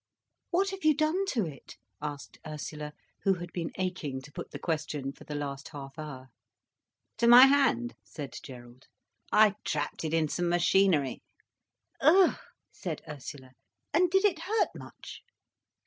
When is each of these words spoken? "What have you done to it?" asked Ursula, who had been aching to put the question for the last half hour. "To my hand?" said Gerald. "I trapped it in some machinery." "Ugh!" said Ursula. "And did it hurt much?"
"What 0.49 0.71
have 0.71 0.83
you 0.83 0.95
done 0.95 1.27
to 1.27 1.45
it?" 1.45 1.77
asked 2.01 2.39
Ursula, 2.43 2.91
who 3.23 3.35
had 3.35 3.51
been 3.53 3.69
aching 3.77 4.19
to 4.23 4.31
put 4.31 4.49
the 4.49 4.57
question 4.57 5.11
for 5.11 5.25
the 5.25 5.35
last 5.35 5.67
half 5.67 5.99
hour. 5.99 6.29
"To 7.19 7.27
my 7.27 7.45
hand?" 7.45 7.93
said 8.03 8.35
Gerald. 8.41 8.87
"I 9.31 9.53
trapped 9.63 10.03
it 10.03 10.11
in 10.15 10.27
some 10.27 10.49
machinery." 10.49 11.21
"Ugh!" 11.99 12.35
said 12.71 13.03
Ursula. 13.07 13.51
"And 13.93 14.09
did 14.09 14.25
it 14.25 14.39
hurt 14.39 14.69
much?" 14.73 15.21